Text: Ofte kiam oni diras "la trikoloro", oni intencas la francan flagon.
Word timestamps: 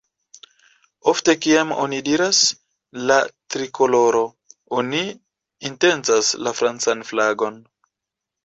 Ofte 1.11 1.35
kiam 1.45 1.73
oni 1.83 1.99
diras 2.07 2.39
"la 3.11 3.17
trikoloro", 3.55 4.23
oni 4.81 5.05
intencas 5.71 6.33
la 6.49 6.59
francan 6.63 7.09
flagon. 7.13 7.63